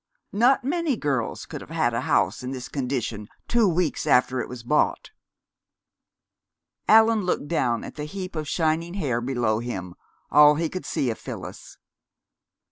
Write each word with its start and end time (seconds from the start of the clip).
Not 0.33 0.63
many 0.63 0.97
girls 0.97 1.45
could 1.45 1.61
have 1.61 1.69
had 1.69 1.93
a 1.93 2.01
house 2.01 2.41
in 2.41 2.49
this 2.49 2.67
condition 2.69 3.27
two 3.47 3.67
weeks 3.69 4.07
after 4.07 4.41
it 4.41 4.49
was 4.49 4.63
bought." 4.63 5.11
Allan 6.87 7.21
looked 7.21 7.47
down 7.47 7.83
at 7.83 7.93
the 7.97 8.05
heap 8.05 8.35
of 8.35 8.47
shining 8.47 8.95
hair 8.95 9.21
below 9.21 9.59
him, 9.59 9.93
all 10.31 10.55
he 10.55 10.69
could 10.69 10.87
see 10.87 11.11
of 11.11 11.19
Phyllis. 11.19 11.77